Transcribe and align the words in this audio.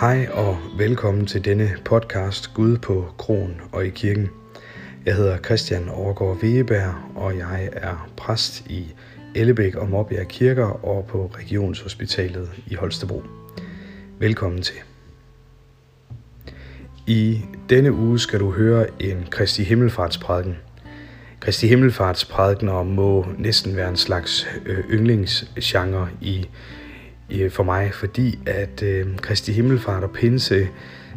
Hej 0.00 0.28
og 0.32 0.58
velkommen 0.78 1.26
til 1.26 1.44
denne 1.44 1.70
podcast 1.84 2.54
Gud 2.54 2.78
på 2.78 3.06
Kron 3.18 3.60
og 3.72 3.86
i 3.86 3.90
kirken. 3.90 4.28
Jeg 5.06 5.16
hedder 5.16 5.38
Christian 5.38 5.88
Overgaard 5.88 6.42
Wegeberg, 6.42 6.94
og 7.14 7.38
jeg 7.38 7.70
er 7.72 8.08
præst 8.16 8.66
i 8.66 8.94
Ellebæk 9.34 9.74
og 9.74 9.88
Måbjerg 9.88 10.28
Kirker 10.28 10.84
og 10.84 11.04
på 11.04 11.30
Regionshospitalet 11.38 12.50
i 12.66 12.74
Holstebro. 12.74 13.22
Velkommen 14.18 14.62
til. 14.62 14.76
I 17.06 17.40
denne 17.70 17.92
uge 17.92 18.18
skal 18.18 18.40
du 18.40 18.50
høre 18.50 18.86
en 19.02 19.26
Kristi 19.30 19.62
Himmelfartsprædiken. 19.62 20.56
Kristi 21.40 21.66
Himmelfartsprædikener 21.66 22.82
må 22.82 23.26
næsten 23.38 23.76
være 23.76 23.88
en 23.88 23.96
slags 23.96 24.48
øh, 24.66 24.84
yndlingsgenre 24.90 26.08
i 26.20 26.48
for 27.50 27.62
mig, 27.62 27.94
fordi 27.94 28.38
at 28.46 28.82
øh, 28.82 29.16
Kristi 29.16 29.52
Himmelfart 29.52 30.02
og 30.02 30.10
Pinse 30.10 30.68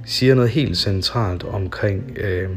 siger 0.06 0.36
noget 0.36 0.50
helt 0.50 0.78
centralt 0.78 1.44
omkring, 1.44 2.18
øh, 2.18 2.50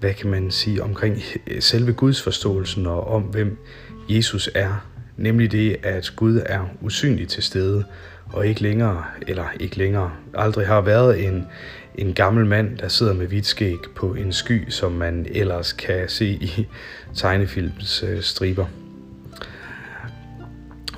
hvad 0.00 0.14
kan 0.14 0.30
man 0.30 0.50
sige, 0.50 0.82
omkring 0.82 1.22
selve 1.60 1.92
Guds 1.92 2.22
forståelsen 2.22 2.86
og 2.86 3.08
om, 3.08 3.22
hvem 3.22 3.58
Jesus 4.08 4.50
er. 4.54 4.86
Nemlig 5.16 5.52
det, 5.52 5.76
at 5.82 6.12
Gud 6.16 6.40
er 6.46 6.60
usynlig 6.80 7.28
til 7.28 7.42
stede, 7.42 7.84
og 8.32 8.46
ikke 8.46 8.62
længere, 8.62 9.04
eller 9.26 9.44
ikke 9.60 9.78
længere, 9.78 10.12
aldrig 10.34 10.66
har 10.66 10.80
været 10.80 11.26
en, 11.26 11.46
en 11.94 12.14
gammel 12.14 12.46
mand, 12.46 12.78
der 12.78 12.88
sidder 12.88 13.14
med 13.14 13.26
hvidt 13.26 13.46
skæg 13.46 13.78
på 13.96 14.14
en 14.14 14.32
sky, 14.32 14.70
som 14.70 14.92
man 14.92 15.26
ellers 15.30 15.72
kan 15.72 16.08
se 16.08 16.26
i 16.26 16.66
tegnefilms 17.14 18.02
øh, 18.02 18.22
striber. 18.22 18.66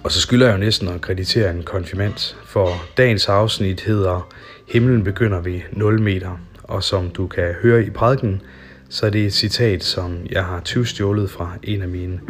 Og 0.05 0.13
så 0.13 0.21
skylder 0.21 0.47
jeg 0.47 0.53
jo 0.53 0.59
næsten 0.59 0.89
at 0.89 1.01
kreditere 1.01 1.51
en 1.51 1.63
konfirmand, 1.63 2.37
for 2.45 2.69
dagens 2.97 3.29
afsnit 3.29 3.81
hedder 3.81 4.29
Himlen 4.69 5.05
begynder 5.05 5.41
ved 5.41 5.61
0 5.73 6.01
meter, 6.01 6.41
og 6.63 6.83
som 6.83 7.11
du 7.11 7.27
kan 7.27 7.55
høre 7.63 7.85
i 7.85 7.91
prædiken, 7.91 8.43
så 8.89 9.07
er 9.07 9.11
det 9.11 9.27
et 9.27 9.33
citat, 9.33 9.85
som 9.85 10.27
jeg 10.31 10.45
har 10.45 10.61
tyvstjålet 10.61 11.31
fra 11.31 11.53
en 11.63 11.83
af 11.83 11.89
mine 11.89 12.21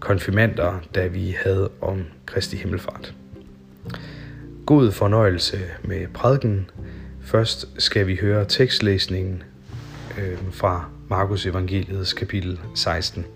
konfirmander, 0.00 0.80
da 0.94 1.06
vi 1.06 1.36
havde 1.44 1.70
om 1.80 2.04
Kristi 2.26 2.56
Himmelfart. 2.56 3.14
God 4.66 4.92
fornøjelse 4.92 5.58
med 5.84 6.06
prædiken. 6.14 6.70
Først 7.22 7.68
skal 7.78 8.06
vi 8.06 8.16
høre 8.20 8.44
tekstlæsningen 8.44 9.42
øh, 10.18 10.38
fra 10.52 10.88
Markus 11.08 11.46
Evangeliets 11.46 12.12
kapitel 12.12 12.60
16. 12.74 13.26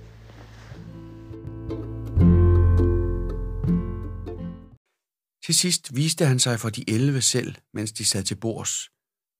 Til 5.50 5.58
sidst 5.58 5.96
viste 5.96 6.24
han 6.26 6.38
sig 6.38 6.60
for 6.60 6.70
de 6.70 6.90
elve 6.90 7.22
selv, 7.22 7.56
mens 7.74 7.92
de 7.92 8.04
sad 8.04 8.24
til 8.24 8.40
bords, 8.40 8.74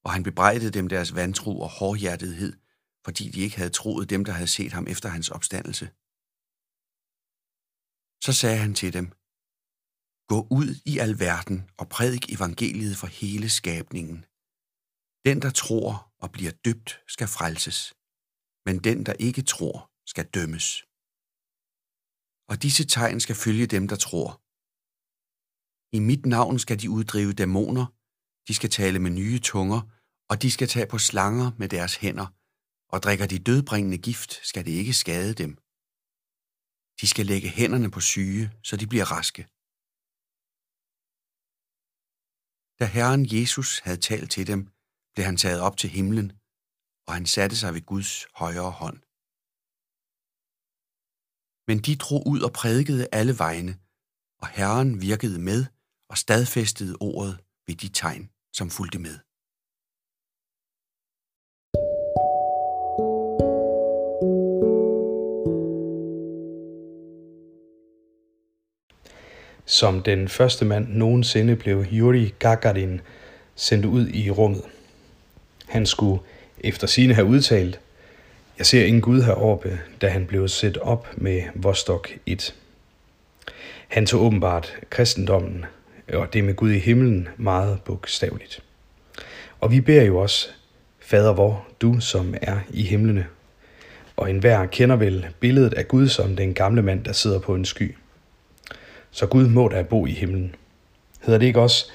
og 0.05 0.13
han 0.13 0.23
bebrejdede 0.23 0.71
dem 0.71 0.89
deres 0.89 1.15
vantro 1.15 1.61
og 1.61 1.71
hårdhjertethed, 1.79 2.53
fordi 3.05 3.31
de 3.31 3.41
ikke 3.41 3.57
havde 3.57 3.71
troet 3.71 4.11
dem, 4.11 4.25
der 4.25 4.33
havde 4.33 4.55
set 4.59 4.73
ham 4.73 4.87
efter 4.89 5.09
hans 5.09 5.29
opstandelse. 5.29 5.87
Så 8.25 8.33
sagde 8.41 8.59
han 8.65 8.75
til 8.75 8.93
dem, 8.93 9.07
Gå 10.33 10.39
ud 10.59 10.71
i 10.93 10.99
alverden 10.99 11.59
og 11.81 11.89
prædik 11.89 12.33
evangeliet 12.37 12.97
for 12.97 13.07
hele 13.07 13.49
skabningen. 13.49 14.19
Den, 15.27 15.43
der 15.43 15.51
tror 15.51 16.13
og 16.23 16.33
bliver 16.33 16.53
døbt, 16.65 16.91
skal 17.15 17.29
frelses, 17.37 17.95
men 18.67 18.77
den, 18.87 19.07
der 19.07 19.13
ikke 19.13 19.43
tror, 19.43 19.77
skal 20.13 20.27
dømmes. 20.37 20.69
Og 22.51 22.63
disse 22.63 22.85
tegn 22.95 23.21
skal 23.21 23.37
følge 23.45 23.67
dem, 23.67 23.89
der 23.89 23.97
tror. 23.97 24.50
I 25.93 25.99
mit 25.99 26.27
navn 26.27 26.59
skal 26.59 26.81
de 26.83 26.91
uddrive 26.91 27.33
dæmoner, 27.33 27.87
de 28.49 28.55
skal 28.55 28.71
tale 28.71 28.99
med 28.99 29.11
nye 29.11 29.39
tunger, 29.39 29.81
og 30.31 30.43
de 30.43 30.51
skal 30.51 30.69
tage 30.69 30.91
på 30.91 30.99
slanger 30.99 31.49
med 31.59 31.69
deres 31.69 31.95
hænder, 32.03 32.27
og 32.93 33.03
drikker 33.05 33.27
de 33.27 33.39
dødbringende 33.39 33.99
gift, 33.99 34.33
skal 34.51 34.65
det 34.67 34.75
ikke 34.81 34.95
skade 35.03 35.35
dem. 35.43 35.53
De 37.01 37.07
skal 37.13 37.27
lægge 37.27 37.49
hænderne 37.59 37.91
på 37.91 38.01
syge, 38.13 38.45
så 38.69 38.75
de 38.77 38.87
bliver 38.87 39.07
raske. 39.17 39.43
Da 42.79 42.85
Herren 42.97 43.23
Jesus 43.35 43.71
havde 43.85 44.01
talt 44.09 44.31
til 44.31 44.47
dem, 44.47 44.61
blev 45.15 45.25
han 45.31 45.37
taget 45.37 45.61
op 45.67 45.77
til 45.77 45.91
himlen, 45.97 46.29
og 47.07 47.13
han 47.19 47.27
satte 47.35 47.57
sig 47.57 47.71
ved 47.75 47.85
Guds 47.93 48.11
højre 48.41 48.73
hånd. 48.81 48.99
Men 51.69 51.79
de 51.87 51.95
drog 52.05 52.23
ud 52.33 52.41
og 52.47 52.53
prædikede 52.61 53.09
alle 53.19 53.35
vegne, 53.45 53.73
og 54.43 54.49
Herren 54.57 54.91
virkede 55.09 55.39
med 55.51 55.61
og 56.11 56.19
stadfæstede 56.19 56.97
ordet 57.01 57.39
ved 57.67 57.75
de 57.75 57.89
tegn, 57.89 58.31
som 58.53 58.71
fulgte 58.71 58.99
med. 58.99 59.19
Som 69.65 70.03
den 70.03 70.29
første 70.29 70.65
mand 70.65 70.89
nogensinde 70.89 71.57
blev 71.57 71.85
Yuri 71.93 72.35
Gagarin 72.39 73.01
sendt 73.55 73.87
ud 73.87 74.09
i 74.09 74.31
rummet. 74.31 74.65
Han 75.69 75.87
skulle 75.87 76.23
efter 76.59 76.87
sine 76.87 77.15
have 77.15 77.27
udtalt, 77.27 77.81
jeg 78.59 78.67
ser 78.67 78.85
ingen 78.85 79.03
Gud 79.03 79.23
heroppe, 79.23 79.81
da 80.01 80.09
han 80.09 80.27
blev 80.27 80.49
sat 80.49 80.77
op 80.77 81.09
med 81.17 81.43
Vostok 81.55 82.19
1. 82.27 82.55
Han 83.89 84.07
tog 84.07 84.23
åbenbart 84.23 84.77
kristendommen 84.91 85.65
og 86.13 86.33
det 86.33 86.45
med 86.45 86.55
Gud 86.55 86.71
i 86.71 86.79
himlen 86.79 87.29
meget 87.37 87.83
bogstaveligt. 87.85 88.63
Og 89.61 89.73
vi 89.73 89.81
beder 89.81 90.03
jo 90.03 90.19
også, 90.19 90.49
Fader 91.01 91.33
vor, 91.33 91.69
du 91.81 92.01
som 92.01 92.35
er 92.43 92.61
i 92.71 92.83
himlene. 92.83 93.27
Og 94.17 94.31
enhver 94.31 94.67
kender 94.67 94.97
vel 94.97 95.27
billedet 95.41 95.75
af 95.75 95.89
Gud 95.89 96.09
som 96.09 96.37
den 96.37 96.55
gamle 96.55 96.83
mand, 96.83 97.05
der 97.05 97.13
sidder 97.13 97.39
på 97.39 97.55
en 97.55 97.65
sky. 97.65 97.97
Så 99.11 99.27
Gud 99.27 99.49
må 99.49 99.69
da 99.69 99.83
bo 99.83 100.07
i 100.07 100.13
himlen. 100.13 100.55
Hedder 101.21 101.39
det 101.39 101.47
ikke 101.47 101.61
også 101.61 101.87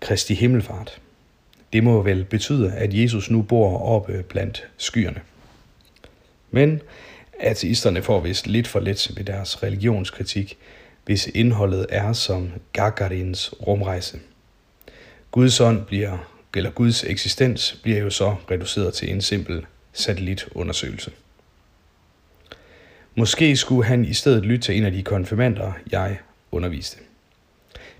Kristi 0.00 0.34
himmelfart? 0.34 1.00
Det 1.72 1.84
må 1.84 2.02
vel 2.02 2.24
betyde, 2.24 2.72
at 2.72 2.94
Jesus 2.94 3.30
nu 3.30 3.42
bor 3.42 3.78
oppe 3.78 4.22
blandt 4.28 4.68
skyerne. 4.76 5.20
Men 6.50 6.80
ateisterne 7.40 8.02
får 8.02 8.20
vist 8.20 8.46
lidt 8.46 8.68
for 8.68 8.80
let 8.80 9.10
ved 9.16 9.24
deres 9.24 9.62
religionskritik, 9.62 10.58
hvis 11.04 11.26
indholdet 11.34 11.86
er 11.88 12.12
som 12.12 12.52
Gagarins 12.72 13.54
rumrejse. 13.66 14.18
Guds 15.30 15.60
ånd 15.60 15.84
bliver, 15.84 16.18
eller 16.56 16.70
Guds 16.70 17.04
eksistens 17.04 17.80
bliver 17.82 17.98
jo 17.98 18.10
så 18.10 18.34
reduceret 18.50 18.94
til 18.94 19.10
en 19.12 19.20
simpel 19.20 19.66
satellitundersøgelse. 19.92 21.10
Måske 23.14 23.56
skulle 23.56 23.84
han 23.84 24.04
i 24.04 24.12
stedet 24.12 24.44
lytte 24.44 24.62
til 24.62 24.76
en 24.76 24.84
af 24.84 24.92
de 24.92 25.02
konfirmander, 25.02 25.72
jeg 25.92 26.18
underviste. 26.52 26.98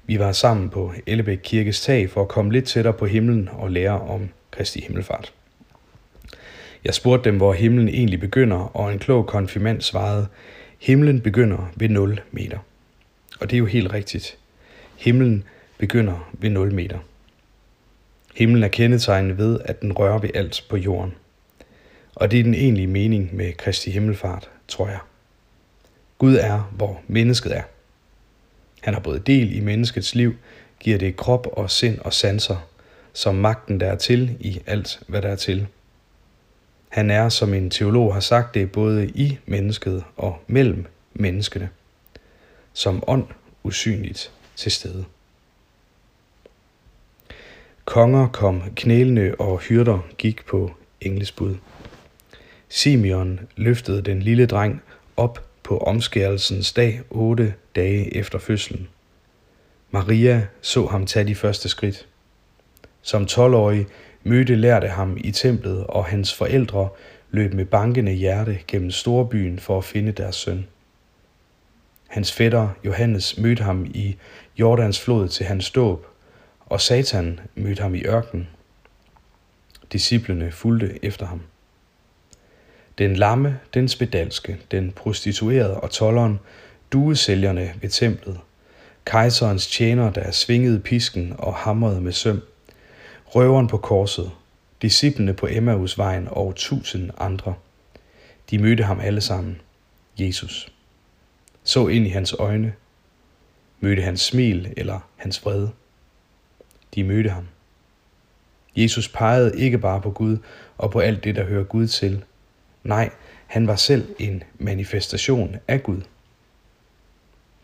Vi 0.06 0.18
var 0.18 0.32
sammen 0.32 0.70
på 0.70 0.92
Ellebæk 1.06 1.38
Kirkes 1.42 1.80
tag 1.80 2.10
for 2.10 2.22
at 2.22 2.28
komme 2.28 2.52
lidt 2.52 2.64
tættere 2.64 2.94
på 2.94 3.06
himlen 3.06 3.48
og 3.52 3.70
lære 3.70 4.00
om 4.00 4.28
Kristi 4.50 4.80
himmelfart. 4.80 5.32
Jeg 6.84 6.94
spurgte 6.94 7.30
dem, 7.30 7.36
hvor 7.36 7.52
himlen 7.52 7.88
egentlig 7.88 8.20
begynder, 8.20 8.76
og 8.76 8.92
en 8.92 8.98
klog 8.98 9.26
konfirmand 9.26 9.80
svarede, 9.80 10.26
himlen 10.78 11.20
begynder 11.20 11.72
ved 11.76 11.88
0 11.88 12.20
meter. 12.32 12.58
Og 13.44 13.50
det 13.50 13.56
er 13.56 13.58
jo 13.58 13.66
helt 13.66 13.92
rigtigt. 13.92 14.38
Himlen 14.96 15.44
begynder 15.78 16.30
ved 16.32 16.50
0 16.50 16.72
meter. 16.72 16.98
Himlen 18.34 18.62
er 18.62 18.68
kendetegnet 18.68 19.38
ved, 19.38 19.60
at 19.64 19.82
den 19.82 19.92
rører 19.92 20.18
ved 20.18 20.30
alt 20.34 20.64
på 20.68 20.76
jorden. 20.76 21.14
Og 22.14 22.30
det 22.30 22.40
er 22.40 22.44
den 22.44 22.54
egentlige 22.54 22.86
mening 22.86 23.36
med 23.36 23.52
Kristi 23.52 23.90
himmelfart, 23.90 24.50
tror 24.68 24.88
jeg. 24.88 24.98
Gud 26.18 26.36
er, 26.36 26.70
hvor 26.76 27.00
mennesket 27.06 27.56
er. 27.56 27.62
Han 28.80 28.94
har 28.94 29.00
både 29.00 29.18
del 29.18 29.56
i 29.56 29.60
menneskets 29.60 30.14
liv, 30.14 30.34
giver 30.80 30.98
det 30.98 31.16
krop 31.16 31.46
og 31.52 31.70
sind 31.70 31.98
og 31.98 32.12
sanser, 32.12 32.68
som 33.12 33.34
magten 33.34 33.80
der 33.80 33.86
er 33.86 33.96
til 33.96 34.36
i 34.40 34.60
alt, 34.66 35.00
hvad 35.06 35.22
der 35.22 35.28
er 35.28 35.36
til. 35.36 35.66
Han 36.88 37.10
er, 37.10 37.28
som 37.28 37.54
en 37.54 37.70
teolog 37.70 38.14
har 38.14 38.20
sagt 38.20 38.54
det, 38.54 38.72
både 38.72 39.08
i 39.08 39.38
mennesket 39.46 40.04
og 40.16 40.38
mellem 40.46 40.86
menneskene 41.14 41.68
som 42.74 43.04
ånd 43.06 43.26
usynligt 43.62 44.32
til 44.56 44.72
stede. 44.72 45.04
Konger 47.84 48.28
kom 48.28 48.62
knælende, 48.76 49.34
og 49.38 49.58
hyrder 49.58 49.98
gik 50.18 50.46
på 50.46 50.70
englesbud. 51.00 51.56
Simeon 52.68 53.40
løftede 53.56 54.02
den 54.02 54.22
lille 54.22 54.46
dreng 54.46 54.82
op 55.16 55.48
på 55.62 55.78
omskærelsens 55.78 56.72
dag 56.72 57.00
otte 57.10 57.54
dage 57.76 58.16
efter 58.16 58.38
fødslen. 58.38 58.88
Maria 59.90 60.46
så 60.60 60.86
ham 60.86 61.06
tage 61.06 61.26
de 61.26 61.34
første 61.34 61.68
skridt. 61.68 62.06
Som 63.02 63.22
12-årig 63.22 63.86
mødte 64.22 64.54
lærte 64.54 64.88
ham 64.88 65.16
i 65.20 65.30
templet, 65.30 65.86
og 65.86 66.04
hans 66.04 66.34
forældre 66.34 66.88
løb 67.30 67.52
med 67.54 67.64
bankende 67.64 68.12
hjerte 68.12 68.58
gennem 68.66 68.90
storbyen 68.90 69.58
for 69.58 69.78
at 69.78 69.84
finde 69.84 70.12
deres 70.12 70.36
søn. 70.36 70.66
Hans 72.14 72.32
fætter 72.32 72.68
Johannes 72.84 73.38
mødte 73.38 73.62
ham 73.62 73.84
i 73.84 74.16
Jordans 74.58 75.00
flod 75.00 75.28
til 75.28 75.46
hans 75.46 75.70
dåb, 75.70 76.06
og 76.66 76.80
Satan 76.80 77.40
mødte 77.54 77.82
ham 77.82 77.94
i 77.94 78.04
ørkenen. 78.04 78.48
Disciplene 79.92 80.52
fulgte 80.52 81.04
efter 81.04 81.26
ham. 81.26 81.42
Den 82.98 83.16
lamme, 83.16 83.60
den 83.74 83.88
spedalske, 83.88 84.56
den 84.70 84.92
prostituerede 84.92 85.80
og 85.80 85.90
tolleren, 85.90 86.40
duesælgerne 86.92 87.74
ved 87.80 87.90
templet, 87.90 88.40
kejserens 89.04 89.66
tjener, 89.66 90.10
der 90.10 90.30
svingede 90.30 90.80
pisken 90.80 91.34
og 91.38 91.54
hamrede 91.54 92.00
med 92.00 92.12
søm, 92.12 92.42
røveren 93.26 93.68
på 93.68 93.78
korset, 93.78 94.30
disciplene 94.82 95.32
på 95.32 95.46
Emmausvejen 95.50 96.28
og 96.30 96.54
tusind 96.56 97.10
andre. 97.18 97.54
De 98.50 98.58
mødte 98.58 98.82
ham 98.82 99.00
alle 99.00 99.20
sammen, 99.20 99.60
Jesus. 100.18 100.73
Så 101.64 101.88
ind 101.88 102.06
i 102.06 102.10
hans 102.10 102.32
øjne, 102.32 102.72
mødte 103.80 104.02
hans 104.02 104.20
smil 104.20 104.74
eller 104.76 105.00
hans 105.16 105.44
vrede. 105.44 105.70
De 106.94 107.04
mødte 107.04 107.30
ham. 107.30 107.48
Jesus 108.76 109.08
pegede 109.08 109.60
ikke 109.60 109.78
bare 109.78 110.00
på 110.00 110.10
Gud 110.10 110.38
og 110.78 110.90
på 110.90 111.00
alt 111.00 111.24
det, 111.24 111.36
der 111.36 111.44
hører 111.44 111.64
Gud 111.64 111.86
til. 111.86 112.24
Nej, 112.82 113.10
han 113.46 113.66
var 113.66 113.76
selv 113.76 114.14
en 114.18 114.42
manifestation 114.58 115.56
af 115.68 115.82
Gud. 115.82 116.00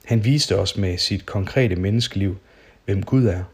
Han 0.05 0.25
viste 0.25 0.59
os 0.59 0.77
med 0.77 0.99
sit 0.99 1.27
konkrete 1.27 1.77
menneskeliv, 1.77 2.39
hvem 2.85 3.03
Gud 3.03 3.27
er, 3.27 3.45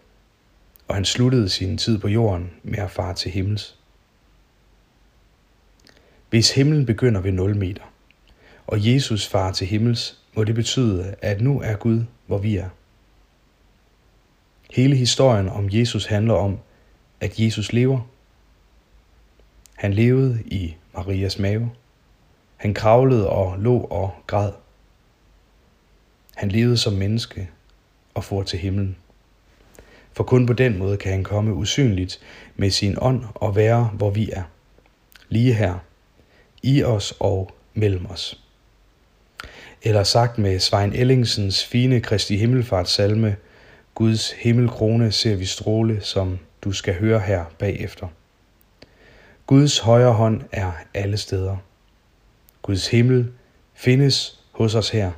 og 0.89 0.95
han 0.95 1.05
sluttede 1.05 1.49
sin 1.49 1.79
tid 1.79 1.99
på 1.99 2.09
jorden 2.09 2.51
med 2.63 2.79
at 2.79 2.91
fare 2.91 3.15
til 3.15 3.31
himmels. 3.31 3.79
Hvis 6.31 6.55
himlen 6.55 6.87
begynder 6.87 7.21
ved 7.21 7.33
0 7.33 7.57
meter, 7.57 7.83
og 8.67 8.87
Jesus 8.87 9.27
farer 9.27 9.53
til 9.53 9.67
himmels, 9.67 10.19
må 10.37 10.45
det 10.45 10.55
betyde, 10.55 11.15
at 11.23 11.41
nu 11.41 11.61
er 11.61 11.77
Gud, 11.77 12.05
hvor 12.27 12.39
vi 12.39 12.57
er. 12.57 12.69
Hele 14.71 14.97
historien 14.97 15.49
om 15.49 15.69
Jesus 15.73 16.07
handler 16.07 16.35
om, 16.35 16.59
at 17.21 17.41
Jesus 17.41 17.73
lever. 17.73 18.01
Han 19.75 19.95
levede 19.95 20.43
i 20.47 20.77
Marias 20.95 21.39
mave. 21.39 21.71
Han 22.57 22.75
kravlede 22.75 23.31
og 23.31 23.59
lå 23.59 23.79
og 23.79 24.15
græd. 24.27 24.53
Han 26.37 26.49
levede 26.49 26.77
som 26.77 26.93
menneske 26.93 27.51
og 28.15 28.25
for 28.25 28.43
til 28.43 28.59
himlen. 28.59 28.97
For 30.13 30.25
kun 30.25 30.47
på 30.47 30.53
den 30.53 30.79
måde 30.79 30.97
kan 30.97 31.13
han 31.13 31.25
komme 31.25 31.55
usynligt 31.55 32.21
med 32.57 32.71
sin 32.71 32.97
ånd 33.01 33.25
og 33.35 33.57
være, 33.57 33.85
hvor 33.85 34.11
vi 34.11 34.31
er. 34.31 34.43
Lige 35.29 35.55
her, 35.55 35.79
i 36.63 36.83
os 36.83 37.15
og 37.21 37.51
mellem 37.75 38.07
os. 38.07 38.46
Eller 39.83 40.03
sagt 40.03 40.39
med 40.39 40.61
Svein 40.61 40.93
Ellingsens 40.93 41.65
fine 41.65 42.01
Kristi 42.01 42.37
Himmelfart 42.37 42.89
salme, 42.89 43.37
Guds 43.95 44.31
himmelkrone 44.31 45.13
ser 45.13 45.37
vi 45.37 45.45
stråle, 45.45 46.01
som 46.01 46.39
du 46.65 46.73
skal 46.73 46.95
høre 46.95 47.21
her 47.21 47.45
bagefter. 47.59 48.09
Guds 49.47 49.79
højre 49.79 50.13
hånd 50.13 50.43
er 50.53 50.73
alle 50.95 51.17
steder. 51.17 51.57
Guds 52.63 52.89
himmel 52.89 53.33
findes 53.75 54.41
hos 54.53 54.75
os 54.75 54.91
her. 54.91 55.13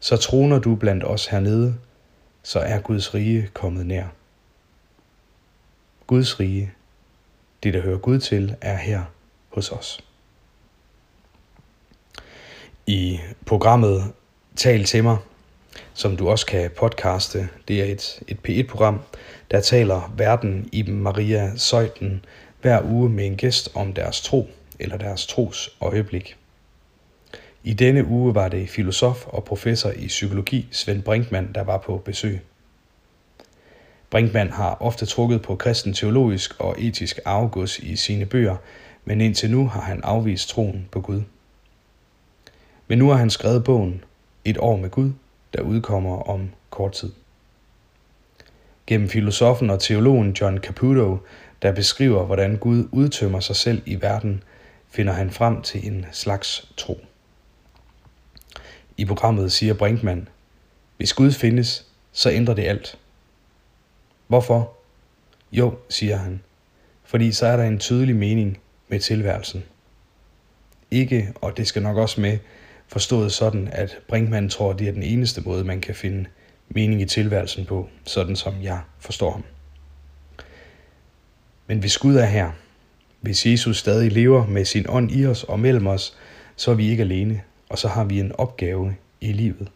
Så 0.00 0.16
troner 0.16 0.58
du 0.58 0.74
blandt 0.74 1.04
os 1.04 1.26
hernede, 1.26 1.74
så 2.42 2.58
er 2.58 2.80
Guds 2.80 3.14
rige 3.14 3.50
kommet 3.54 3.86
nær. 3.86 4.06
Guds 6.06 6.40
rige, 6.40 6.72
det 7.62 7.74
der 7.74 7.80
hører 7.80 7.98
Gud 7.98 8.18
til, 8.18 8.56
er 8.60 8.76
her 8.76 9.04
hos 9.48 9.72
os. 9.72 10.07
I 12.88 13.20
programmet 13.46 14.12
Tal 14.56 14.84
til 14.84 15.04
mig, 15.04 15.16
som 15.94 16.16
du 16.16 16.28
også 16.28 16.46
kan 16.46 16.70
podcaste, 16.76 17.48
det 17.68 17.80
er 17.80 17.84
et, 17.84 18.22
et 18.28 18.38
P1-program, 18.48 19.00
der 19.50 19.60
taler 19.60 20.12
verden 20.16 20.68
i 20.72 20.82
Maria 20.82 21.56
Søjten 21.56 22.24
hver 22.62 22.82
uge 22.84 23.08
med 23.08 23.26
en 23.26 23.36
gæst 23.36 23.70
om 23.74 23.92
deres 23.92 24.20
tro 24.20 24.48
eller 24.78 24.96
deres 24.96 25.26
tros 25.26 25.76
øjeblik. 25.80 26.36
I 27.64 27.74
denne 27.74 28.06
uge 28.06 28.34
var 28.34 28.48
det 28.48 28.68
filosof 28.68 29.26
og 29.26 29.44
professor 29.44 29.90
i 29.90 30.06
psykologi 30.06 30.68
Svend 30.70 31.02
Brinkmann, 31.02 31.52
der 31.54 31.62
var 31.62 31.78
på 31.78 31.96
besøg. 31.96 32.40
Brinkmann 34.10 34.50
har 34.50 34.76
ofte 34.80 35.06
trukket 35.06 35.42
på 35.42 35.56
kristen 35.56 35.94
teologisk 35.94 36.60
og 36.60 36.76
etisk 36.78 37.18
afgods 37.24 37.78
i 37.78 37.96
sine 37.96 38.26
bøger, 38.26 38.56
men 39.04 39.20
indtil 39.20 39.50
nu 39.50 39.68
har 39.68 39.80
han 39.80 40.00
afvist 40.04 40.48
troen 40.48 40.88
på 40.90 41.00
Gud. 41.00 41.22
Men 42.88 42.98
nu 42.98 43.08
har 43.08 43.16
han 43.16 43.30
skrevet 43.30 43.64
bogen 43.64 44.04
Et 44.44 44.58
år 44.58 44.76
med 44.76 44.90
Gud, 44.90 45.12
der 45.52 45.62
udkommer 45.62 46.22
om 46.22 46.50
kort 46.70 46.92
tid. 46.92 47.12
Gennem 48.86 49.08
filosofen 49.08 49.70
og 49.70 49.80
teologen 49.80 50.32
John 50.32 50.58
Caputo, 50.58 51.18
der 51.62 51.72
beskriver, 51.72 52.24
hvordan 52.24 52.56
Gud 52.56 52.88
udtømmer 52.92 53.40
sig 53.40 53.56
selv 53.56 53.82
i 53.86 54.02
verden, 54.02 54.42
finder 54.90 55.12
han 55.12 55.30
frem 55.30 55.62
til 55.62 55.86
en 55.86 56.06
slags 56.12 56.72
tro. 56.76 57.00
I 58.96 59.04
programmet 59.04 59.52
siger 59.52 59.74
Brinkmann, 59.74 60.28
hvis 60.96 61.12
Gud 61.12 61.32
findes, 61.32 61.86
så 62.12 62.30
ændrer 62.30 62.54
det 62.54 62.64
alt. 62.64 62.98
Hvorfor? 64.26 64.72
Jo, 65.52 65.74
siger 65.88 66.16
han, 66.16 66.40
fordi 67.04 67.32
så 67.32 67.46
er 67.46 67.56
der 67.56 67.64
en 67.64 67.78
tydelig 67.78 68.16
mening 68.16 68.58
med 68.88 69.00
tilværelsen. 69.00 69.64
Ikke, 70.90 71.32
og 71.34 71.56
det 71.56 71.66
skal 71.66 71.82
nok 71.82 71.96
også 71.96 72.20
med, 72.20 72.38
forstået 72.88 73.32
sådan, 73.32 73.68
at 73.72 73.98
Brinkmann 74.08 74.48
tror, 74.48 74.70
at 74.70 74.78
det 74.78 74.88
er 74.88 74.92
den 74.92 75.02
eneste 75.02 75.40
måde, 75.40 75.64
man 75.64 75.80
kan 75.80 75.94
finde 75.94 76.26
mening 76.68 77.00
i 77.00 77.04
tilværelsen 77.04 77.66
på, 77.66 77.88
sådan 78.04 78.36
som 78.36 78.54
jeg 78.62 78.80
forstår 78.98 79.30
ham. 79.30 79.44
Men 81.66 81.78
hvis 81.78 81.98
Gud 81.98 82.16
er 82.16 82.24
her, 82.24 82.50
hvis 83.20 83.46
Jesus 83.46 83.78
stadig 83.78 84.12
lever 84.12 84.46
med 84.46 84.64
sin 84.64 84.86
ånd 84.88 85.12
i 85.12 85.26
os 85.26 85.44
og 85.44 85.60
mellem 85.60 85.86
os, 85.86 86.16
så 86.56 86.70
er 86.70 86.74
vi 86.74 86.90
ikke 86.90 87.02
alene, 87.02 87.42
og 87.68 87.78
så 87.78 87.88
har 87.88 88.04
vi 88.04 88.20
en 88.20 88.32
opgave 88.32 88.96
i 89.20 89.32
livet. 89.32 89.68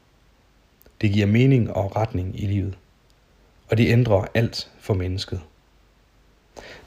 Det 1.01 1.13
giver 1.13 1.27
mening 1.27 1.73
og 1.73 1.97
retning 1.97 2.43
i 2.43 2.47
livet, 2.47 2.79
og 3.69 3.79
det 3.79 3.89
ændrer 3.89 4.25
alt 4.35 4.71
for 4.81 4.95
mennesket. 4.95 5.41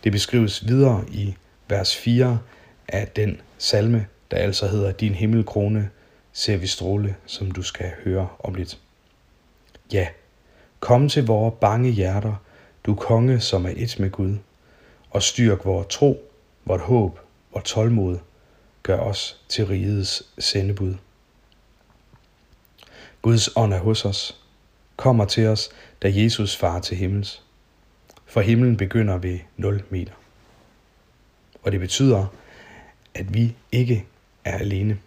Det 0.03 0.11
beskrives 0.11 0.67
videre 0.67 1.05
i 1.11 1.35
vers 1.67 1.95
4 1.95 2.39
af 2.87 3.07
den 3.07 3.41
salme, 3.57 4.05
der 4.31 4.37
altså 4.37 4.67
hedder 4.67 4.91
Din 4.91 5.13
himmelkrone 5.13 5.89
ser 6.37 6.57
vi 6.57 6.67
stråle, 6.67 7.15
som 7.25 7.51
du 7.51 7.61
skal 7.61 7.91
høre 8.03 8.27
om 8.39 8.55
lidt. 8.55 8.79
Ja, 9.93 10.07
kom 10.79 11.09
til 11.09 11.25
vores 11.25 11.53
bange 11.61 11.91
hjerter, 11.91 12.35
du 12.85 12.95
konge, 12.95 13.39
som 13.39 13.65
er 13.65 13.73
et 13.75 13.99
med 13.99 14.09
Gud, 14.09 14.37
og 15.09 15.23
styrk 15.23 15.65
vores 15.65 15.87
tro, 15.89 16.31
vort 16.65 16.79
håb, 16.79 17.19
vort 17.53 17.63
tålmod, 17.63 18.19
gør 18.83 18.99
os 18.99 19.41
til 19.49 19.67
rigets 19.67 20.23
sendebud. 20.39 20.95
Guds 23.21 23.49
ånd 23.55 23.73
er 23.73 23.79
hos 23.79 24.05
os, 24.05 24.41
kommer 24.95 25.25
til 25.25 25.47
os, 25.47 25.69
da 26.01 26.11
Jesus 26.13 26.55
far 26.55 26.79
til 26.79 26.97
himmels. 26.97 27.43
For 28.25 28.41
himlen 28.41 28.77
begynder 28.77 29.17
ved 29.17 29.39
0 29.57 29.83
meter. 29.89 30.13
Og 31.63 31.71
det 31.71 31.79
betyder, 31.79 32.25
at 33.13 33.33
vi 33.33 33.55
ikke 33.71 34.05
er 34.45 34.57
alene 34.57 34.99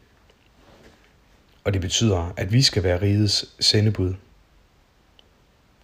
og 1.69 1.75
det 1.75 1.81
betyder, 1.81 2.33
at 2.37 2.53
vi 2.53 2.63
skal 2.63 2.83
være 2.83 3.03
rigets 3.03 3.47
sendebud. 3.61 4.15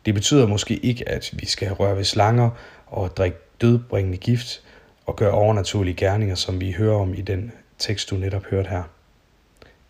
Det 0.06 0.14
betyder 0.14 0.46
måske 0.46 0.76
ikke, 0.76 1.08
at 1.08 1.30
vi 1.32 1.46
skal 1.46 1.72
røre 1.72 1.96
ved 1.96 2.04
slanger 2.04 2.50
og 2.86 3.16
drikke 3.16 3.38
dødbringende 3.60 4.18
gift 4.18 4.62
og 5.06 5.16
gøre 5.16 5.30
overnaturlige 5.30 5.94
gerninger, 5.94 6.34
som 6.34 6.60
vi 6.60 6.72
hører 6.72 6.96
om 6.96 7.14
i 7.14 7.20
den 7.20 7.52
tekst, 7.78 8.10
du 8.10 8.16
netop 8.16 8.44
hørte 8.44 8.68
her. 8.68 8.82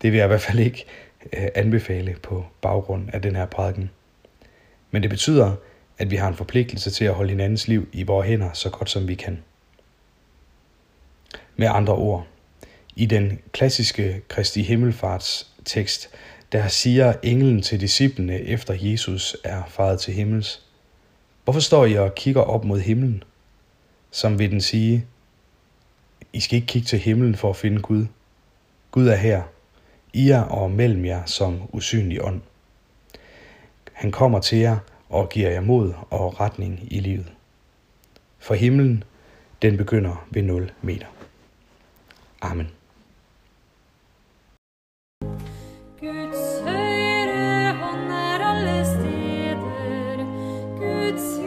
Det 0.02 0.12
vil 0.12 0.18
jeg 0.18 0.26
i 0.26 0.28
hvert 0.28 0.40
fald 0.40 0.58
ikke 0.58 0.86
øh, 1.32 1.48
anbefale 1.54 2.16
på 2.22 2.44
baggrund 2.60 3.08
af 3.12 3.22
den 3.22 3.36
her 3.36 3.46
prædiken. 3.46 3.90
Men 4.90 5.02
det 5.02 5.10
betyder, 5.10 5.52
at 5.98 6.10
vi 6.10 6.16
har 6.16 6.28
en 6.28 6.36
forpligtelse 6.36 6.90
til 6.90 7.04
at 7.04 7.14
holde 7.14 7.30
hinandens 7.30 7.68
liv 7.68 7.88
i 7.92 8.02
vores 8.02 8.28
hænder 8.28 8.52
så 8.52 8.70
godt 8.70 8.90
som 8.90 9.08
vi 9.08 9.14
kan. 9.14 9.42
Med 11.56 11.68
andre 11.70 11.94
ord, 11.94 12.26
i 12.96 13.06
den 13.06 13.38
klassiske 13.52 14.22
Kristi 14.28 14.62
Himmelfarts 14.62 15.50
tekst, 15.64 16.10
der 16.52 16.68
siger 16.68 17.14
englen 17.22 17.62
til 17.62 17.80
disciplene 17.80 18.40
efter 18.40 18.74
Jesus 18.80 19.36
er 19.44 19.62
faret 19.68 20.00
til 20.00 20.14
himmels. 20.14 20.62
Hvorfor 21.44 21.60
står 21.60 21.86
I 21.86 21.94
og 21.94 22.14
kigger 22.14 22.42
op 22.42 22.64
mod 22.64 22.80
himlen? 22.80 23.22
Som 24.10 24.38
vil 24.38 24.50
den 24.50 24.60
sige, 24.60 25.06
I 26.32 26.40
skal 26.40 26.56
ikke 26.56 26.66
kigge 26.66 26.86
til 26.86 26.98
himlen 26.98 27.34
for 27.34 27.50
at 27.50 27.56
finde 27.56 27.82
Gud. 27.82 28.06
Gud 28.90 29.06
er 29.06 29.16
her, 29.16 29.42
i 30.12 30.28
jer 30.28 30.42
og 30.42 30.70
mellem 30.70 31.04
jer 31.04 31.24
som 31.24 31.60
usynlig 31.72 32.24
ånd. 32.24 32.40
Han 33.92 34.12
kommer 34.12 34.40
til 34.40 34.58
jer 34.58 34.78
og 35.08 35.28
giver 35.28 35.50
jer 35.50 35.60
mod 35.60 35.94
og 36.10 36.40
retning 36.40 36.88
i 36.90 37.00
livet. 37.00 37.32
For 38.38 38.54
himlen, 38.54 39.04
den 39.62 39.76
begynder 39.76 40.26
ved 40.30 40.42
0 40.42 40.72
meter. 40.82 41.06
Amen. 42.40 42.70
woods. 51.14 51.43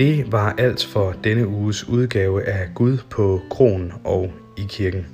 Det 0.00 0.32
var 0.32 0.54
alt 0.58 0.84
for 0.84 1.14
denne 1.24 1.46
uges 1.46 1.88
udgave 1.88 2.44
af 2.44 2.68
Gud 2.74 2.98
på 3.10 3.40
kronen 3.50 3.92
og 4.04 4.32
i 4.56 4.66
kirken. 4.68 5.06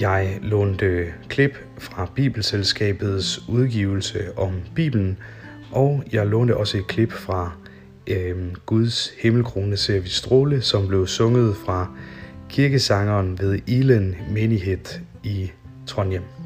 Jeg 0.00 0.38
lånte 0.42 1.06
klip 1.28 1.58
fra 1.78 2.10
Bibelselskabets 2.14 3.48
udgivelse 3.48 4.38
om 4.38 4.52
Bibelen, 4.74 5.18
og 5.72 6.02
jeg 6.12 6.26
lånte 6.26 6.56
også 6.56 6.78
et 6.78 6.86
klip 6.86 7.12
fra 7.12 7.52
øh, 8.06 8.36
Guds 8.66 9.12
himmelkrone 9.18 9.76
ser 9.76 10.00
vi 10.00 10.08
stråle, 10.08 10.60
som 10.62 10.88
blev 10.88 11.06
sunget 11.06 11.56
fra 11.56 11.90
kirkesangeren 12.48 13.38
ved 13.38 13.58
Ilen 13.66 14.16
Menighed 14.30 15.00
i 15.24 15.50
Trondheim. 15.86 16.37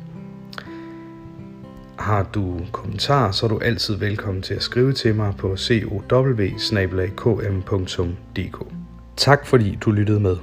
Har 2.03 2.23
du 2.35 2.61
kommentarer, 2.73 3.31
så 3.31 3.47
er 3.47 3.51
du 3.51 3.59
altid 3.59 3.95
velkommen 3.95 4.43
til 4.43 4.55
at 4.55 4.63
skrive 4.63 4.93
til 4.93 5.15
mig 5.15 5.35
på 5.39 5.57
cow 7.17 7.41
Tak 9.17 9.47
fordi 9.47 9.79
du 9.81 9.91
lyttede 9.91 10.21
med. 10.21 10.37